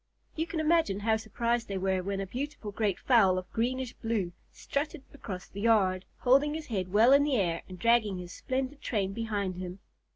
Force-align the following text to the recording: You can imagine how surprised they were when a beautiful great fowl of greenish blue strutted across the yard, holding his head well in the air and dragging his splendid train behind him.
You 0.35 0.47
can 0.47 0.59
imagine 0.59 1.01
how 1.01 1.15
surprised 1.17 1.67
they 1.67 1.77
were 1.77 2.01
when 2.01 2.19
a 2.19 2.25
beautiful 2.25 2.71
great 2.71 2.97
fowl 2.97 3.37
of 3.37 3.51
greenish 3.51 3.93
blue 3.93 4.31
strutted 4.51 5.03
across 5.13 5.47
the 5.47 5.61
yard, 5.61 6.05
holding 6.21 6.55
his 6.55 6.65
head 6.65 6.91
well 6.91 7.13
in 7.13 7.23
the 7.23 7.35
air 7.35 7.61
and 7.69 7.77
dragging 7.77 8.17
his 8.17 8.33
splendid 8.33 8.81
train 8.81 9.13
behind 9.13 9.57
him. 9.57 9.77